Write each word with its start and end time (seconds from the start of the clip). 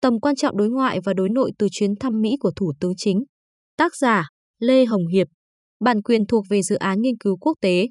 tầm 0.00 0.20
quan 0.20 0.36
trọng 0.36 0.56
đối 0.56 0.68
ngoại 0.68 1.00
và 1.04 1.12
đối 1.14 1.28
nội 1.28 1.52
từ 1.58 1.66
chuyến 1.70 1.96
thăm 2.00 2.20
Mỹ 2.20 2.36
của 2.40 2.50
Thủ 2.56 2.72
tướng 2.80 2.92
Chính. 2.96 3.24
Tác 3.76 3.96
giả 3.96 4.28
Lê 4.58 4.84
Hồng 4.84 5.06
Hiệp 5.06 5.26
Bản 5.84 6.02
quyền 6.02 6.26
thuộc 6.26 6.44
về 6.50 6.62
dự 6.62 6.76
án 6.76 7.00
nghiên 7.00 7.16
cứu 7.16 7.36
quốc 7.36 7.54
tế. 7.60 7.86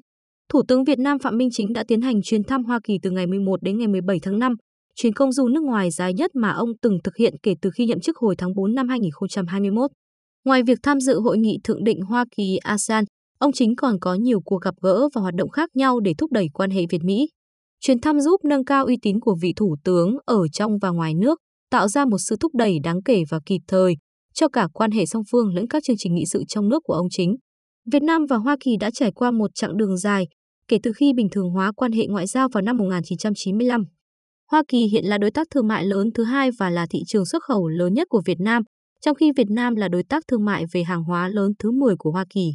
Thủ 0.48 0.62
tướng 0.68 0.84
Việt 0.84 0.98
Nam 0.98 1.18
Phạm 1.18 1.36
Minh 1.36 1.48
Chính 1.52 1.72
đã 1.72 1.84
tiến 1.88 2.00
hành 2.00 2.22
chuyến 2.22 2.44
thăm 2.44 2.64
Hoa 2.64 2.80
Kỳ 2.84 2.98
từ 3.02 3.10
ngày 3.10 3.26
11 3.26 3.62
đến 3.62 3.78
ngày 3.78 3.88
17 3.88 4.18
tháng 4.22 4.38
5, 4.38 4.52
chuyến 4.94 5.12
công 5.12 5.32
du 5.32 5.48
nước 5.48 5.62
ngoài 5.62 5.90
dài 5.90 6.14
nhất 6.14 6.30
mà 6.34 6.50
ông 6.50 6.68
từng 6.82 6.98
thực 7.04 7.16
hiện 7.16 7.34
kể 7.42 7.54
từ 7.62 7.70
khi 7.74 7.86
nhậm 7.86 8.00
chức 8.00 8.16
hồi 8.16 8.34
tháng 8.38 8.54
4 8.54 8.74
năm 8.74 8.88
2021. 8.88 9.90
Ngoài 10.44 10.62
việc 10.62 10.78
tham 10.82 11.00
dự 11.00 11.20
hội 11.20 11.38
nghị 11.38 11.58
thượng 11.64 11.84
đỉnh 11.84 12.00
Hoa 12.00 12.24
Kỳ 12.36 12.56
ASEAN, 12.56 13.04
ông 13.38 13.52
Chính 13.52 13.76
còn 13.76 13.96
có 14.00 14.14
nhiều 14.14 14.40
cuộc 14.44 14.62
gặp 14.62 14.74
gỡ 14.82 15.08
và 15.14 15.20
hoạt 15.20 15.34
động 15.34 15.50
khác 15.50 15.70
nhau 15.76 16.00
để 16.00 16.14
thúc 16.18 16.32
đẩy 16.32 16.46
quan 16.54 16.70
hệ 16.70 16.82
Việt-Mỹ. 16.90 17.28
Chuyến 17.80 18.00
thăm 18.00 18.20
giúp 18.20 18.44
nâng 18.44 18.64
cao 18.64 18.84
uy 18.84 18.96
tín 19.02 19.20
của 19.20 19.36
vị 19.42 19.52
thủ 19.56 19.76
tướng 19.84 20.16
ở 20.24 20.48
trong 20.52 20.78
và 20.82 20.90
ngoài 20.90 21.14
nước, 21.14 21.38
tạo 21.70 21.88
ra 21.88 22.04
một 22.04 22.18
sự 22.18 22.36
thúc 22.40 22.54
đẩy 22.54 22.78
đáng 22.84 23.02
kể 23.02 23.22
và 23.30 23.40
kịp 23.46 23.60
thời 23.68 23.96
cho 24.34 24.48
cả 24.48 24.68
quan 24.72 24.90
hệ 24.90 25.06
song 25.06 25.22
phương 25.32 25.54
lẫn 25.54 25.68
các 25.68 25.82
chương 25.84 25.96
trình 25.98 26.14
nghị 26.14 26.24
sự 26.26 26.44
trong 26.48 26.68
nước 26.68 26.82
của 26.84 26.94
ông 26.94 27.06
chính. 27.10 27.36
Việt 27.92 28.02
Nam 28.02 28.26
và 28.26 28.36
Hoa 28.36 28.56
Kỳ 28.60 28.76
đã 28.80 28.90
trải 28.90 29.12
qua 29.12 29.30
một 29.30 29.50
chặng 29.54 29.76
đường 29.76 29.96
dài 29.96 30.26
kể 30.68 30.78
từ 30.82 30.92
khi 30.92 31.12
bình 31.12 31.28
thường 31.32 31.50
hóa 31.50 31.72
quan 31.76 31.92
hệ 31.92 32.06
ngoại 32.06 32.26
giao 32.26 32.48
vào 32.48 32.62
năm 32.62 32.76
1995. 32.76 33.84
Hoa 34.50 34.62
Kỳ 34.68 34.78
hiện 34.78 35.04
là 35.04 35.18
đối 35.18 35.30
tác 35.30 35.46
thương 35.50 35.68
mại 35.68 35.84
lớn 35.84 36.08
thứ 36.14 36.24
hai 36.24 36.50
và 36.58 36.70
là 36.70 36.86
thị 36.90 36.98
trường 37.06 37.26
xuất 37.26 37.42
khẩu 37.42 37.68
lớn 37.68 37.94
nhất 37.94 38.06
của 38.10 38.22
Việt 38.24 38.40
Nam, 38.40 38.62
trong 39.00 39.14
khi 39.14 39.32
Việt 39.36 39.50
Nam 39.50 39.74
là 39.74 39.88
đối 39.88 40.02
tác 40.08 40.24
thương 40.28 40.44
mại 40.44 40.64
về 40.72 40.82
hàng 40.82 41.04
hóa 41.04 41.28
lớn 41.28 41.52
thứ 41.58 41.70
10 41.70 41.96
của 41.98 42.10
Hoa 42.10 42.24
Kỳ. 42.30 42.50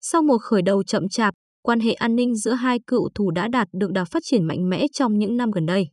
Sau 0.00 0.22
một 0.22 0.38
khởi 0.38 0.62
đầu 0.62 0.82
chậm 0.82 1.08
chạp, 1.08 1.34
quan 1.62 1.80
hệ 1.80 1.92
an 1.92 2.16
ninh 2.16 2.34
giữa 2.34 2.52
hai 2.52 2.78
cựu 2.86 3.08
thù 3.14 3.30
đã 3.30 3.48
đạt 3.48 3.68
được 3.72 3.92
đà 3.92 4.04
phát 4.04 4.22
triển 4.26 4.44
mạnh 4.44 4.68
mẽ 4.68 4.86
trong 4.92 5.18
những 5.18 5.36
năm 5.36 5.50
gần 5.50 5.66
đây. 5.66 5.88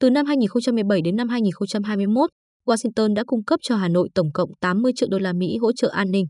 Từ 0.00 0.10
năm 0.10 0.26
2017 0.26 1.00
đến 1.02 1.16
năm 1.16 1.28
2021, 1.28 2.30
Washington 2.66 3.14
đã 3.14 3.24
cung 3.26 3.44
cấp 3.44 3.60
cho 3.62 3.76
Hà 3.76 3.88
Nội 3.88 4.08
tổng 4.14 4.32
cộng 4.34 4.50
80 4.60 4.92
triệu 4.96 5.08
đô 5.10 5.18
la 5.18 5.32
Mỹ 5.32 5.56
hỗ 5.60 5.72
trợ 5.72 5.88
an 5.88 6.10
ninh. 6.10 6.26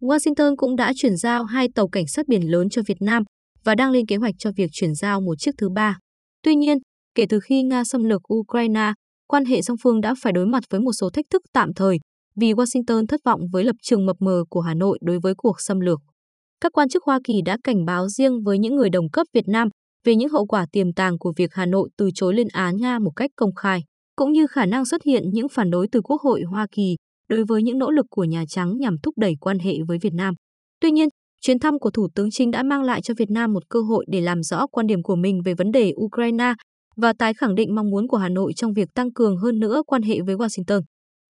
Washington 0.00 0.56
cũng 0.56 0.76
đã 0.76 0.92
chuyển 0.96 1.16
giao 1.16 1.44
hai 1.44 1.68
tàu 1.74 1.88
cảnh 1.88 2.06
sát 2.06 2.28
biển 2.28 2.50
lớn 2.50 2.68
cho 2.68 2.82
Việt 2.86 2.96
Nam 3.00 3.22
và 3.64 3.74
đang 3.74 3.90
lên 3.90 4.06
kế 4.06 4.16
hoạch 4.16 4.34
cho 4.38 4.50
việc 4.56 4.70
chuyển 4.72 4.94
giao 4.94 5.20
một 5.20 5.34
chiếc 5.38 5.50
thứ 5.58 5.68
ba. 5.68 5.98
Tuy 6.42 6.54
nhiên, 6.54 6.78
kể 7.14 7.26
từ 7.28 7.40
khi 7.40 7.62
Nga 7.62 7.84
xâm 7.84 8.04
lược 8.04 8.34
Ukraine, 8.34 8.92
quan 9.26 9.44
hệ 9.44 9.62
song 9.62 9.76
phương 9.82 10.00
đã 10.00 10.14
phải 10.22 10.32
đối 10.32 10.46
mặt 10.46 10.64
với 10.70 10.80
một 10.80 10.92
số 10.92 11.10
thách 11.10 11.26
thức 11.30 11.42
tạm 11.52 11.74
thời 11.74 11.98
vì 12.36 12.52
Washington 12.52 13.06
thất 13.06 13.20
vọng 13.24 13.40
với 13.52 13.64
lập 13.64 13.76
trường 13.82 14.06
mập 14.06 14.16
mờ 14.20 14.44
của 14.50 14.60
Hà 14.60 14.74
Nội 14.74 14.98
đối 15.02 15.18
với 15.22 15.34
cuộc 15.36 15.60
xâm 15.60 15.80
lược. 15.80 16.00
Các 16.60 16.72
quan 16.72 16.88
chức 16.88 17.04
Hoa 17.04 17.20
Kỳ 17.24 17.34
đã 17.44 17.58
cảnh 17.64 17.84
báo 17.84 18.08
riêng 18.08 18.42
với 18.44 18.58
những 18.58 18.76
người 18.76 18.90
đồng 18.90 19.10
cấp 19.10 19.26
Việt 19.34 19.48
Nam 19.48 19.68
về 20.06 20.16
những 20.16 20.28
hậu 20.28 20.46
quả 20.46 20.66
tiềm 20.72 20.92
tàng 20.92 21.18
của 21.18 21.32
việc 21.36 21.54
Hà 21.54 21.66
Nội 21.66 21.88
từ 21.96 22.10
chối 22.14 22.34
lên 22.34 22.48
án 22.52 22.76
Nga 22.76 22.98
một 22.98 23.10
cách 23.16 23.30
công 23.36 23.54
khai, 23.54 23.80
cũng 24.16 24.32
như 24.32 24.46
khả 24.46 24.66
năng 24.66 24.84
xuất 24.84 25.02
hiện 25.02 25.22
những 25.32 25.48
phản 25.48 25.70
đối 25.70 25.88
từ 25.92 26.00
Quốc 26.00 26.20
hội 26.20 26.42
Hoa 26.42 26.66
Kỳ 26.72 26.96
đối 27.28 27.44
với 27.44 27.62
những 27.62 27.78
nỗ 27.78 27.90
lực 27.90 28.06
của 28.10 28.24
Nhà 28.24 28.44
Trắng 28.48 28.76
nhằm 28.78 28.96
thúc 29.02 29.14
đẩy 29.18 29.34
quan 29.40 29.58
hệ 29.58 29.74
với 29.88 29.98
Việt 30.02 30.12
Nam. 30.14 30.34
Tuy 30.80 30.90
nhiên, 30.90 31.08
chuyến 31.40 31.58
thăm 31.58 31.78
của 31.78 31.90
Thủ 31.90 32.08
tướng 32.14 32.30
Chính 32.30 32.50
đã 32.50 32.62
mang 32.62 32.82
lại 32.82 33.02
cho 33.02 33.14
Việt 33.18 33.30
Nam 33.30 33.52
một 33.52 33.62
cơ 33.68 33.80
hội 33.80 34.04
để 34.08 34.20
làm 34.20 34.42
rõ 34.42 34.66
quan 34.66 34.86
điểm 34.86 35.02
của 35.02 35.16
mình 35.16 35.40
về 35.44 35.54
vấn 35.54 35.70
đề 35.70 35.92
Ukraine 35.96 36.52
và 36.96 37.12
tái 37.18 37.34
khẳng 37.34 37.54
định 37.54 37.74
mong 37.74 37.90
muốn 37.90 38.08
của 38.08 38.16
Hà 38.16 38.28
Nội 38.28 38.52
trong 38.56 38.72
việc 38.72 38.88
tăng 38.94 39.12
cường 39.12 39.36
hơn 39.36 39.58
nữa 39.58 39.82
quan 39.86 40.02
hệ 40.02 40.20
với 40.26 40.36
Washington. 40.36 40.80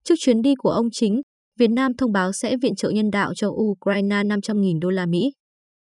Trước 0.03 0.15
chuyến 0.17 0.41
đi 0.41 0.53
của 0.57 0.69
ông 0.69 0.87
Chính, 0.91 1.21
Việt 1.59 1.69
Nam 1.69 1.91
thông 1.97 2.11
báo 2.11 2.31
sẽ 2.33 2.57
viện 2.61 2.75
trợ 2.75 2.89
nhân 2.89 3.09
đạo 3.11 3.33
cho 3.35 3.47
Ukraine 3.49 4.23
500.000 4.23 4.79
đô 4.79 4.89
la 4.89 5.05
Mỹ. 5.05 5.31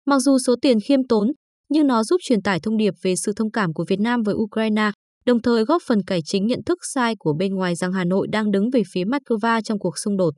Mặc 0.07 0.19
dù 0.19 0.39
số 0.39 0.55
tiền 0.63 0.79
khiêm 0.81 1.07
tốn, 1.09 1.29
nhưng 1.73 1.87
nó 1.87 2.05
giúp 2.05 2.17
truyền 2.23 2.43
tải 2.43 2.61
thông 2.61 2.77
điệp 2.77 2.95
về 3.03 3.17
sự 3.17 3.33
thông 3.37 3.51
cảm 3.51 3.73
của 3.73 3.85
Việt 3.89 4.01
Nam 4.01 4.23
với 4.23 4.35
Ukraine, 4.35 4.91
đồng 5.27 5.43
thời 5.43 5.65
góp 5.65 5.83
phần 5.87 6.03
cải 6.07 6.21
chính 6.25 6.47
nhận 6.47 6.65
thức 6.67 6.79
sai 6.95 7.15
của 7.19 7.35
bên 7.39 7.55
ngoài 7.55 7.75
rằng 7.75 7.93
Hà 7.93 8.05
Nội 8.05 8.27
đang 8.33 8.51
đứng 8.51 8.71
về 8.71 8.83
phía 8.93 9.05
Moscow 9.05 9.61
trong 9.61 9.79
cuộc 9.79 9.99
xung 9.99 10.17
đột. 10.17 10.35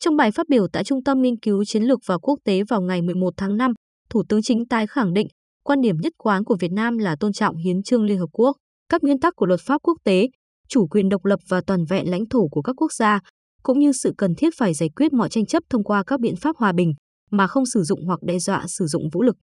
Trong 0.00 0.16
bài 0.16 0.30
phát 0.30 0.48
biểu 0.48 0.66
tại 0.72 0.84
Trung 0.84 1.04
tâm 1.04 1.22
Nghiên 1.22 1.38
cứu 1.38 1.64
Chiến 1.64 1.82
lược 1.82 1.98
và 2.06 2.18
Quốc 2.18 2.38
tế 2.44 2.62
vào 2.68 2.80
ngày 2.80 3.02
11 3.02 3.34
tháng 3.36 3.56
5, 3.56 3.72
Thủ 4.10 4.22
tướng 4.28 4.42
Chính 4.42 4.68
tái 4.68 4.86
khẳng 4.86 5.12
định 5.12 5.26
quan 5.64 5.80
điểm 5.80 5.96
nhất 5.96 6.12
quán 6.18 6.44
của 6.44 6.56
Việt 6.60 6.72
Nam 6.72 6.98
là 6.98 7.16
tôn 7.20 7.32
trọng 7.32 7.56
hiến 7.56 7.82
trương 7.82 8.04
Liên 8.04 8.18
Hợp 8.18 8.28
Quốc, 8.32 8.56
các 8.88 9.02
nguyên 9.02 9.20
tắc 9.20 9.32
của 9.36 9.46
luật 9.46 9.60
pháp 9.60 9.78
quốc 9.82 9.98
tế, 10.04 10.28
chủ 10.68 10.86
quyền 10.86 11.08
độc 11.08 11.24
lập 11.24 11.40
và 11.48 11.60
toàn 11.66 11.84
vẹn 11.84 12.10
lãnh 12.10 12.28
thổ 12.28 12.48
của 12.50 12.62
các 12.62 12.72
quốc 12.76 12.92
gia, 12.92 13.20
cũng 13.62 13.78
như 13.78 13.92
sự 13.92 14.14
cần 14.18 14.34
thiết 14.34 14.50
phải 14.56 14.74
giải 14.74 14.88
quyết 14.96 15.12
mọi 15.12 15.28
tranh 15.28 15.46
chấp 15.46 15.62
thông 15.70 15.84
qua 15.84 16.02
các 16.06 16.20
biện 16.20 16.36
pháp 16.36 16.56
hòa 16.56 16.72
bình 16.72 16.92
mà 17.30 17.46
không 17.46 17.66
sử 17.66 17.82
dụng 17.82 18.06
hoặc 18.06 18.18
đe 18.22 18.38
dọa 18.38 18.64
sử 18.68 18.86
dụng 18.86 19.02
vũ 19.12 19.22
lực. 19.22 19.36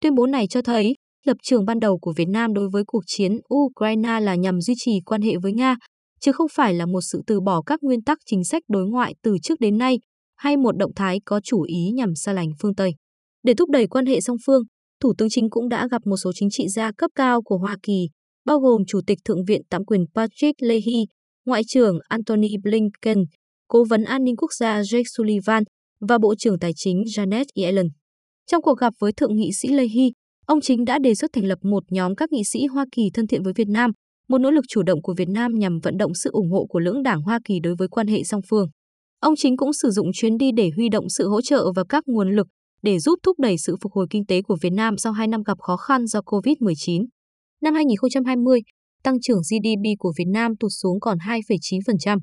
Tuyên 0.00 0.14
bố 0.14 0.26
này 0.26 0.46
cho 0.46 0.62
thấy 0.62 0.94
lập 1.26 1.36
trường 1.42 1.64
ban 1.64 1.80
đầu 1.80 1.98
của 1.98 2.12
Việt 2.16 2.28
Nam 2.28 2.54
đối 2.54 2.68
với 2.68 2.84
cuộc 2.86 3.02
chiến 3.06 3.38
Ukraine 3.54 4.20
là 4.20 4.34
nhằm 4.34 4.60
duy 4.60 4.74
trì 4.76 5.00
quan 5.06 5.22
hệ 5.22 5.36
với 5.42 5.52
Nga, 5.52 5.76
chứ 6.20 6.32
không 6.32 6.46
phải 6.52 6.74
là 6.74 6.86
một 6.86 7.00
sự 7.00 7.22
từ 7.26 7.40
bỏ 7.40 7.62
các 7.62 7.82
nguyên 7.82 8.02
tắc 8.02 8.18
chính 8.26 8.44
sách 8.44 8.62
đối 8.68 8.86
ngoại 8.86 9.14
từ 9.22 9.36
trước 9.42 9.60
đến 9.60 9.78
nay 9.78 9.98
hay 10.36 10.56
một 10.56 10.76
động 10.76 10.94
thái 10.96 11.20
có 11.24 11.40
chủ 11.40 11.62
ý 11.62 11.90
nhằm 11.94 12.14
xa 12.14 12.32
lánh 12.32 12.50
phương 12.62 12.74
Tây. 12.74 12.94
Để 13.42 13.54
thúc 13.54 13.70
đẩy 13.70 13.86
quan 13.86 14.06
hệ 14.06 14.20
song 14.20 14.36
phương, 14.46 14.62
Thủ 15.00 15.12
tướng 15.18 15.28
Chính 15.30 15.50
cũng 15.50 15.68
đã 15.68 15.88
gặp 15.90 16.06
một 16.06 16.16
số 16.16 16.32
chính 16.34 16.50
trị 16.50 16.68
gia 16.68 16.92
cấp 16.92 17.10
cao 17.14 17.42
của 17.42 17.58
Hoa 17.58 17.76
Kỳ, 17.82 18.08
bao 18.44 18.58
gồm 18.58 18.82
Chủ 18.86 19.00
tịch 19.06 19.18
Thượng 19.24 19.44
viện 19.44 19.62
tạm 19.70 19.84
quyền 19.84 20.04
Patrick 20.14 20.62
Leahy, 20.62 21.06
Ngoại 21.44 21.62
trưởng 21.68 21.98
Antony 22.08 22.48
Blinken, 22.62 23.24
Cố 23.68 23.84
vấn 23.84 24.04
an 24.04 24.24
ninh 24.24 24.36
quốc 24.36 24.52
gia 24.52 24.80
Jake 24.80 25.04
Sullivan 25.16 25.62
và 26.00 26.18
Bộ 26.18 26.34
trưởng 26.34 26.58
Tài 26.58 26.72
chính 26.76 27.02
Janet 27.02 27.44
Yellen. 27.54 27.86
Trong 28.46 28.62
cuộc 28.62 28.78
gặp 28.78 28.92
với 28.98 29.12
Thượng 29.12 29.36
nghị 29.36 29.50
sĩ 29.52 29.68
Leahy, 29.68 30.12
ông 30.46 30.60
chính 30.60 30.84
đã 30.84 30.98
đề 30.98 31.14
xuất 31.14 31.32
thành 31.32 31.44
lập 31.44 31.58
một 31.62 31.82
nhóm 31.90 32.14
các 32.14 32.32
nghị 32.32 32.44
sĩ 32.44 32.66
Hoa 32.66 32.84
Kỳ 32.92 33.02
thân 33.14 33.26
thiện 33.26 33.42
với 33.42 33.52
Việt 33.56 33.68
Nam, 33.68 33.90
một 34.28 34.38
nỗ 34.38 34.50
lực 34.50 34.64
chủ 34.68 34.82
động 34.82 35.02
của 35.02 35.14
Việt 35.16 35.28
Nam 35.28 35.52
nhằm 35.54 35.78
vận 35.82 35.96
động 35.96 36.14
sự 36.14 36.30
ủng 36.32 36.50
hộ 36.50 36.66
của 36.68 36.78
lưỡng 36.78 37.02
đảng 37.02 37.22
Hoa 37.22 37.40
Kỳ 37.44 37.60
đối 37.60 37.74
với 37.78 37.88
quan 37.88 38.06
hệ 38.06 38.24
song 38.24 38.40
phương. 38.50 38.68
Ông 39.20 39.34
chính 39.36 39.56
cũng 39.56 39.72
sử 39.72 39.90
dụng 39.90 40.10
chuyến 40.14 40.36
đi 40.36 40.50
để 40.56 40.70
huy 40.76 40.88
động 40.88 41.08
sự 41.08 41.28
hỗ 41.28 41.42
trợ 41.42 41.72
và 41.76 41.84
các 41.88 42.04
nguồn 42.06 42.36
lực 42.36 42.46
để 42.82 42.98
giúp 42.98 43.18
thúc 43.22 43.38
đẩy 43.38 43.58
sự 43.58 43.76
phục 43.82 43.92
hồi 43.92 44.06
kinh 44.10 44.26
tế 44.26 44.42
của 44.42 44.56
Việt 44.62 44.72
Nam 44.72 44.98
sau 44.98 45.12
hai 45.12 45.26
năm 45.26 45.42
gặp 45.42 45.58
khó 45.60 45.76
khăn 45.76 46.06
do 46.06 46.20
COVID-19. 46.20 47.06
Năm 47.62 47.74
2020, 47.74 48.60
tăng 49.02 49.20
trưởng 49.20 49.38
GDP 49.38 49.98
của 49.98 50.12
Việt 50.18 50.28
Nam 50.28 50.56
tụt 50.60 50.70
xuống 50.82 51.00
còn 51.00 51.18
2,9%. 51.18 52.18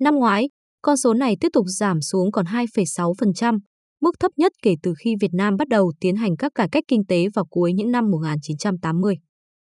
Năm 0.00 0.14
ngoái, 0.14 0.48
con 0.82 0.96
số 0.96 1.14
này 1.14 1.36
tiếp 1.40 1.48
tục 1.52 1.64
giảm 1.68 2.00
xuống 2.00 2.32
còn 2.32 2.44
2,6%, 2.46 3.58
mức 4.02 4.20
thấp 4.20 4.32
nhất 4.36 4.52
kể 4.62 4.74
từ 4.82 4.94
khi 4.98 5.14
Việt 5.20 5.34
Nam 5.34 5.56
bắt 5.56 5.68
đầu 5.68 5.92
tiến 6.00 6.16
hành 6.16 6.36
các 6.36 6.52
cải 6.54 6.68
cách 6.72 6.84
kinh 6.88 7.06
tế 7.08 7.26
vào 7.34 7.44
cuối 7.50 7.72
những 7.72 7.90
năm 7.90 8.10
1980. 8.10 9.14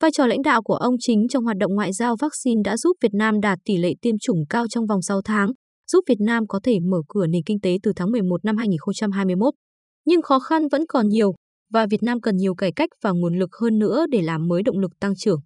Vai 0.02 0.12
trò 0.12 0.25
lãnh 0.25 0.41
đạo 0.41 0.62
của 0.63 0.75
ông 0.75 0.96
chính 1.00 1.28
trong 1.28 1.44
hoạt 1.44 1.58
động 1.58 1.75
ngoại 1.75 1.94
giao 1.94 2.16
vaccine 2.22 2.62
đã 2.66 2.78
giúp 2.78 2.97
Việt 3.02 3.13
Nam 3.13 3.40
đạt 3.41 3.59
tỷ 3.66 3.78
lệ 3.78 3.94
tiêm 4.02 4.16
chủng 4.22 4.46
cao 4.50 4.66
trong 4.69 4.86
vòng 4.86 5.02
6 5.02 5.22
tháng, 5.25 5.52
giúp 5.91 6.03
Việt 6.08 6.19
Nam 6.19 6.47
có 6.47 6.59
thể 6.63 6.80
mở 6.80 6.97
cửa 7.08 7.28
nền 7.28 7.44
kinh 7.46 7.59
tế 7.59 7.78
từ 7.84 7.91
tháng 7.96 8.12
11 8.12 8.46
năm 8.46 8.58
2021. 8.58 9.53
Nhưng 10.06 10.22
khó 10.22 10.40
khăn 10.40 10.68
vẫn 10.72 10.81
còn 10.88 11.09
nhiều 11.09 11.34
và 11.74 11.86
Việt 11.90 12.03
Nam 12.03 12.22
cần 12.22 12.38
nhiều 12.38 12.56
cải 12.56 12.72
cách 12.72 12.90
và 13.03 13.12
nguồn 13.12 13.40
lực 13.40 13.50
hơn 13.62 13.80
nữa 13.80 14.06
để 14.12 14.22
làm 14.22 14.47
mới 14.47 14.63
động 14.63 14.80
lực 14.80 14.92
tăng 15.00 15.16
trưởng. 15.16 15.40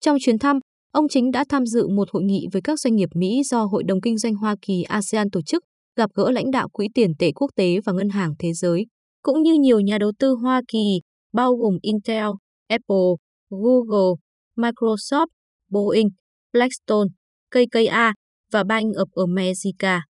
Trong 0.00 0.16
chuyến 0.20 0.38
thăm, 0.38 0.58
ông 0.92 1.08
chính 1.08 1.30
đã 1.30 1.44
tham 1.48 1.66
dự 1.66 1.88
một 1.88 2.08
hội 2.12 2.22
nghị 2.22 2.46
với 2.52 2.62
các 2.62 2.80
doanh 2.80 2.94
nghiệp 2.94 3.08
Mỹ 3.14 3.42
do 3.44 3.64
Hội 3.64 3.82
đồng 3.84 4.00
Kinh 4.00 4.18
doanh 4.18 4.34
Hoa 4.34 4.56
Kỳ 4.62 4.82
ASEAN 4.82 5.30
tổ 5.30 5.42
chức, 5.42 5.62
gặp 5.96 6.10
gỡ 6.14 6.30
lãnh 6.30 6.50
đạo 6.50 6.68
Quỹ 6.68 6.88
tiền 6.94 7.12
tệ 7.18 7.32
quốc 7.32 7.50
tế 7.56 7.80
và 7.84 7.92
Ngân 7.92 8.08
hàng 8.08 8.34
Thế 8.38 8.52
giới, 8.52 8.86
cũng 9.22 9.42
như 9.42 9.54
nhiều 9.54 9.80
nhà 9.80 9.98
đầu 9.98 10.12
tư 10.18 10.34
Hoa 10.42 10.62
Kỳ, 10.68 11.00
bao 11.32 11.54
gồm 11.54 11.78
Intel, 11.82 12.26
Apple, 12.68 13.10
Google, 13.50 14.14
Microsoft, 14.56 15.26
Boeing, 15.70 16.08
Blackstone, 16.52 17.08
KKA 17.50 18.12
và 18.52 18.64
Bank 18.64 18.94
of 18.94 19.26
America. 19.26 20.02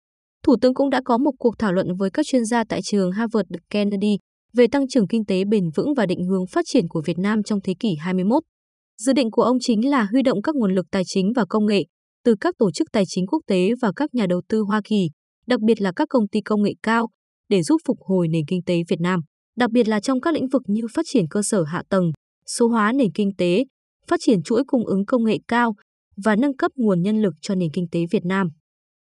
Thủ 0.42 0.56
tướng 0.60 0.74
cũng 0.74 0.90
đã 0.90 1.00
có 1.04 1.18
một 1.18 1.32
cuộc 1.38 1.54
thảo 1.58 1.72
luận 1.72 1.86
với 1.98 2.10
các 2.10 2.26
chuyên 2.26 2.44
gia 2.44 2.64
tại 2.64 2.80
trường 2.84 3.12
Harvard 3.12 3.48
Kennedy 3.70 4.16
về 4.52 4.66
tăng 4.66 4.88
trưởng 4.88 5.08
kinh 5.08 5.24
tế 5.24 5.44
bền 5.44 5.64
vững 5.76 5.94
và 5.96 6.06
định 6.06 6.24
hướng 6.24 6.46
phát 6.46 6.64
triển 6.68 6.88
của 6.88 7.02
Việt 7.04 7.18
Nam 7.18 7.42
trong 7.42 7.60
thế 7.64 7.74
kỷ 7.80 7.94
21. 8.00 8.42
Dự 8.98 9.12
định 9.12 9.30
của 9.30 9.42
ông 9.42 9.56
chính 9.60 9.90
là 9.90 10.06
huy 10.12 10.22
động 10.22 10.42
các 10.42 10.54
nguồn 10.54 10.74
lực 10.74 10.86
tài 10.90 11.02
chính 11.06 11.32
và 11.36 11.44
công 11.48 11.66
nghệ 11.66 11.84
từ 12.24 12.34
các 12.40 12.54
tổ 12.58 12.70
chức 12.70 12.88
tài 12.92 13.04
chính 13.06 13.26
quốc 13.26 13.40
tế 13.46 13.70
và 13.82 13.92
các 13.96 14.14
nhà 14.14 14.26
đầu 14.26 14.42
tư 14.48 14.60
Hoa 14.60 14.80
Kỳ, 14.84 15.08
đặc 15.46 15.60
biệt 15.60 15.80
là 15.80 15.92
các 15.96 16.08
công 16.08 16.28
ty 16.28 16.40
công 16.40 16.62
nghệ 16.62 16.72
cao, 16.82 17.08
để 17.48 17.62
giúp 17.62 17.80
phục 17.86 17.98
hồi 18.00 18.28
nền 18.28 18.44
kinh 18.46 18.62
tế 18.66 18.82
Việt 18.88 19.00
Nam, 19.00 19.20
đặc 19.56 19.70
biệt 19.70 19.88
là 19.88 20.00
trong 20.00 20.20
các 20.20 20.34
lĩnh 20.34 20.48
vực 20.48 20.62
như 20.66 20.82
phát 20.94 21.02
triển 21.08 21.24
cơ 21.30 21.42
sở 21.42 21.62
hạ 21.62 21.82
tầng, 21.88 22.12
số 22.46 22.68
hóa 22.68 22.92
nền 22.92 23.12
kinh 23.12 23.30
tế, 23.38 23.64
phát 24.06 24.20
triển 24.20 24.42
chuỗi 24.42 24.64
cung 24.66 24.86
ứng 24.86 25.06
công 25.06 25.24
nghệ 25.24 25.38
cao 25.48 25.74
và 26.24 26.36
nâng 26.36 26.56
cấp 26.56 26.72
nguồn 26.74 27.02
nhân 27.02 27.22
lực 27.22 27.34
cho 27.40 27.54
nền 27.54 27.70
kinh 27.72 27.86
tế 27.90 28.00
Việt 28.10 28.24
Nam. 28.24 28.48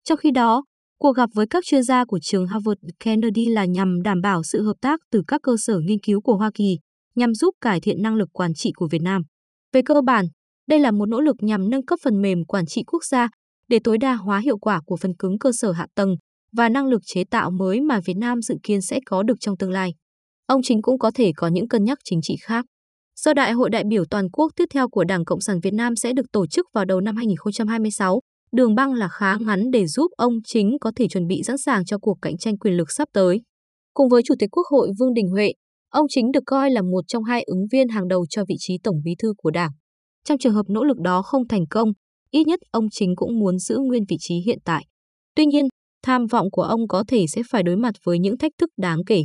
Trong 0.04 0.18
khi 0.18 0.30
đó, 0.30 0.64
cuộc 0.98 1.12
gặp 1.12 1.30
với 1.34 1.46
các 1.46 1.64
chuyên 1.64 1.82
gia 1.82 2.04
của 2.04 2.18
trường 2.22 2.46
Harvard 2.46 2.80
Kennedy 3.04 3.46
là 3.46 3.64
nhằm 3.64 4.02
đảm 4.02 4.20
bảo 4.20 4.42
sự 4.42 4.62
hợp 4.62 4.76
tác 4.80 5.00
từ 5.10 5.22
các 5.26 5.40
cơ 5.42 5.56
sở 5.58 5.78
nghiên 5.78 5.98
cứu 6.00 6.20
của 6.20 6.36
Hoa 6.36 6.50
Kỳ, 6.54 6.78
nhằm 7.14 7.34
giúp 7.34 7.54
cải 7.60 7.80
thiện 7.80 8.02
năng 8.02 8.16
lực 8.16 8.28
quản 8.32 8.54
trị 8.54 8.72
của 8.76 8.88
Việt 8.90 9.02
Nam. 9.02 9.22
Về 9.72 9.82
cơ 9.82 10.00
bản, 10.00 10.24
đây 10.68 10.80
là 10.80 10.90
một 10.90 11.08
nỗ 11.08 11.20
lực 11.20 11.36
nhằm 11.40 11.70
nâng 11.70 11.84
cấp 11.84 11.98
phần 12.02 12.22
mềm 12.22 12.44
quản 12.44 12.66
trị 12.66 12.82
quốc 12.86 13.04
gia 13.04 13.28
để 13.68 13.78
tối 13.84 13.98
đa 13.98 14.14
hóa 14.14 14.38
hiệu 14.38 14.58
quả 14.58 14.80
của 14.86 14.96
phần 14.96 15.14
cứng 15.18 15.38
cơ 15.38 15.50
sở 15.52 15.72
hạ 15.72 15.86
tầng 15.94 16.16
và 16.52 16.68
năng 16.68 16.86
lực 16.86 17.02
chế 17.04 17.24
tạo 17.24 17.50
mới 17.50 17.80
mà 17.80 18.00
Việt 18.04 18.16
Nam 18.16 18.42
dự 18.42 18.54
kiến 18.62 18.80
sẽ 18.80 19.00
có 19.06 19.22
được 19.22 19.40
trong 19.40 19.56
tương 19.56 19.70
lai. 19.70 19.94
Ông 20.46 20.60
chính 20.64 20.82
cũng 20.82 20.98
có 20.98 21.10
thể 21.14 21.32
có 21.36 21.48
những 21.48 21.68
cân 21.68 21.84
nhắc 21.84 21.98
chính 22.04 22.20
trị 22.22 22.36
khác. 22.42 22.64
Do 23.16 23.34
Đại 23.34 23.52
hội 23.52 23.70
đại 23.70 23.84
biểu 23.88 24.04
toàn 24.10 24.30
quốc 24.30 24.52
tiếp 24.56 24.64
theo 24.74 24.88
của 24.88 25.04
Đảng 25.04 25.24
Cộng 25.24 25.40
sản 25.40 25.60
Việt 25.62 25.74
Nam 25.74 25.96
sẽ 25.96 26.12
được 26.12 26.32
tổ 26.32 26.46
chức 26.46 26.66
vào 26.74 26.84
đầu 26.84 27.00
năm 27.00 27.16
2026, 27.16 28.20
đường 28.52 28.74
băng 28.74 28.94
là 28.94 29.08
khá 29.08 29.36
ngắn 29.40 29.70
để 29.70 29.86
giúp 29.86 30.10
ông 30.16 30.32
chính 30.44 30.76
có 30.80 30.92
thể 30.96 31.08
chuẩn 31.08 31.26
bị 31.26 31.42
sẵn 31.42 31.58
sàng 31.58 31.84
cho 31.84 31.98
cuộc 31.98 32.18
cạnh 32.22 32.38
tranh 32.38 32.58
quyền 32.58 32.74
lực 32.74 32.90
sắp 32.90 33.08
tới. 33.12 33.40
Cùng 33.94 34.08
với 34.08 34.22
Chủ 34.24 34.34
tịch 34.38 34.50
Quốc 34.52 34.66
hội 34.70 34.88
Vương 34.98 35.14
Đình 35.14 35.28
Huệ, 35.28 35.52
ông 35.90 36.06
chính 36.08 36.32
được 36.32 36.42
coi 36.46 36.70
là 36.70 36.82
một 36.82 37.04
trong 37.08 37.24
hai 37.24 37.42
ứng 37.42 37.66
viên 37.72 37.88
hàng 37.88 38.08
đầu 38.08 38.26
cho 38.30 38.44
vị 38.48 38.54
trí 38.58 38.78
Tổng 38.82 38.96
bí 39.04 39.14
thư 39.18 39.32
của 39.36 39.50
Đảng. 39.50 39.70
Trong 40.24 40.38
trường 40.38 40.54
hợp 40.54 40.66
nỗ 40.68 40.84
lực 40.84 40.98
đó 40.98 41.22
không 41.22 41.48
thành 41.48 41.66
công, 41.70 41.88
ít 42.30 42.46
nhất 42.46 42.60
ông 42.70 42.86
chính 42.90 43.16
cũng 43.16 43.38
muốn 43.38 43.58
giữ 43.58 43.78
nguyên 43.78 44.04
vị 44.08 44.16
trí 44.20 44.34
hiện 44.46 44.58
tại. 44.64 44.86
Tuy 45.34 45.46
nhiên, 45.46 45.68
tham 46.02 46.26
vọng 46.26 46.50
của 46.50 46.62
ông 46.62 46.88
có 46.88 47.04
thể 47.08 47.26
sẽ 47.26 47.42
phải 47.50 47.62
đối 47.62 47.76
mặt 47.76 47.94
với 48.04 48.18
những 48.18 48.38
thách 48.38 48.52
thức 48.58 48.70
đáng 48.76 48.98
kể. 49.06 49.22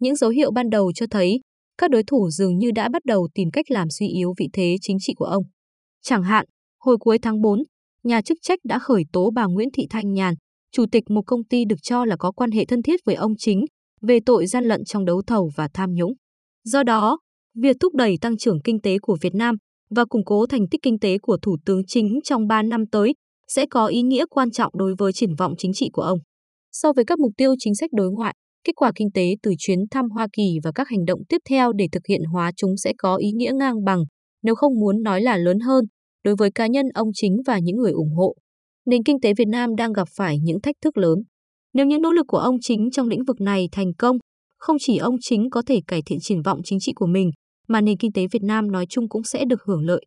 Những 0.00 0.16
dấu 0.16 0.30
hiệu 0.30 0.50
ban 0.50 0.70
đầu 0.70 0.92
cho 0.92 1.06
thấy 1.10 1.40
các 1.78 1.90
đối 1.90 2.02
thủ 2.02 2.30
dường 2.30 2.58
như 2.58 2.70
đã 2.70 2.88
bắt 2.88 3.04
đầu 3.04 3.28
tìm 3.34 3.50
cách 3.50 3.70
làm 3.70 3.90
suy 3.90 4.06
yếu 4.08 4.34
vị 4.38 4.48
thế 4.52 4.76
chính 4.80 4.96
trị 5.00 5.14
của 5.16 5.24
ông. 5.24 5.42
Chẳng 6.02 6.22
hạn, 6.22 6.46
hồi 6.80 6.96
cuối 7.00 7.18
tháng 7.18 7.40
4, 7.40 7.62
nhà 8.04 8.22
chức 8.22 8.38
trách 8.42 8.58
đã 8.64 8.78
khởi 8.78 9.02
tố 9.12 9.30
bà 9.34 9.46
Nguyễn 9.46 9.68
Thị 9.72 9.86
Thanh 9.90 10.12
Nhàn, 10.12 10.34
chủ 10.72 10.84
tịch 10.92 11.10
một 11.10 11.22
công 11.26 11.44
ty 11.44 11.64
được 11.64 11.82
cho 11.82 12.04
là 12.04 12.16
có 12.16 12.32
quan 12.32 12.50
hệ 12.50 12.64
thân 12.64 12.82
thiết 12.82 13.00
với 13.04 13.14
ông 13.14 13.32
chính, 13.38 13.64
về 14.02 14.18
tội 14.26 14.46
gian 14.46 14.64
lận 14.64 14.84
trong 14.84 15.04
đấu 15.04 15.22
thầu 15.26 15.50
và 15.56 15.68
tham 15.74 15.90
nhũng. 15.94 16.12
Do 16.64 16.82
đó, 16.82 17.18
việc 17.54 17.76
thúc 17.80 17.94
đẩy 17.94 18.16
tăng 18.20 18.36
trưởng 18.36 18.62
kinh 18.64 18.80
tế 18.80 18.98
của 19.02 19.16
Việt 19.20 19.34
Nam 19.34 19.54
và 19.90 20.04
củng 20.04 20.24
cố 20.24 20.46
thành 20.46 20.68
tích 20.70 20.80
kinh 20.82 20.98
tế 20.98 21.18
của 21.18 21.36
Thủ 21.42 21.56
tướng 21.66 21.86
Chính 21.86 22.20
trong 22.24 22.46
3 22.46 22.62
năm 22.62 22.86
tới 22.86 23.14
sẽ 23.48 23.66
có 23.66 23.86
ý 23.86 24.02
nghĩa 24.02 24.24
quan 24.30 24.50
trọng 24.50 24.72
đối 24.76 24.94
với 24.98 25.12
triển 25.12 25.34
vọng 25.38 25.54
chính 25.58 25.72
trị 25.74 25.90
của 25.92 26.02
ông. 26.02 26.18
So 26.72 26.92
với 26.92 27.04
các 27.04 27.18
mục 27.18 27.32
tiêu 27.36 27.54
chính 27.58 27.74
sách 27.74 27.90
đối 27.92 28.10
ngoại, 28.10 28.34
kết 28.64 28.72
quả 28.76 28.92
kinh 28.94 29.08
tế 29.14 29.34
từ 29.42 29.52
chuyến 29.58 29.78
thăm 29.90 30.10
Hoa 30.10 30.26
Kỳ 30.32 30.58
và 30.64 30.72
các 30.74 30.88
hành 30.88 31.04
động 31.04 31.20
tiếp 31.28 31.38
theo 31.50 31.72
để 31.72 31.86
thực 31.92 32.06
hiện 32.08 32.20
hóa 32.32 32.52
chúng 32.56 32.76
sẽ 32.76 32.92
có 32.98 33.16
ý 33.16 33.32
nghĩa 33.32 33.52
ngang 33.54 33.84
bằng, 33.84 34.04
nếu 34.42 34.54
không 34.54 34.80
muốn 34.80 35.02
nói 35.02 35.22
là 35.22 35.36
lớn 35.36 35.60
hơn, 35.60 35.84
đối 36.24 36.34
với 36.38 36.50
cá 36.54 36.66
nhân 36.66 36.86
ông 36.94 37.08
chính 37.14 37.36
và 37.46 37.58
những 37.58 37.76
người 37.76 37.92
ủng 37.92 38.14
hộ. 38.16 38.34
Nền 38.86 39.02
kinh 39.02 39.20
tế 39.20 39.34
Việt 39.34 39.48
Nam 39.48 39.76
đang 39.76 39.92
gặp 39.92 40.08
phải 40.16 40.38
những 40.42 40.60
thách 40.60 40.76
thức 40.82 40.96
lớn. 40.96 41.18
Nếu 41.74 41.86
những 41.86 42.02
nỗ 42.02 42.12
lực 42.12 42.26
của 42.28 42.38
ông 42.38 42.56
chính 42.60 42.90
trong 42.90 43.08
lĩnh 43.08 43.24
vực 43.24 43.40
này 43.40 43.68
thành 43.72 43.92
công, 43.98 44.16
không 44.58 44.76
chỉ 44.80 44.96
ông 44.96 45.16
chính 45.20 45.50
có 45.50 45.62
thể 45.66 45.80
cải 45.86 46.02
thiện 46.06 46.18
triển 46.22 46.42
vọng 46.42 46.60
chính 46.64 46.78
trị 46.80 46.92
của 46.94 47.06
mình, 47.06 47.30
mà 47.68 47.80
nền 47.80 47.96
kinh 47.96 48.12
tế 48.12 48.26
Việt 48.32 48.42
Nam 48.42 48.72
nói 48.72 48.86
chung 48.88 49.08
cũng 49.08 49.22
sẽ 49.22 49.44
được 49.44 49.62
hưởng 49.66 49.84
lợi. 49.86 50.04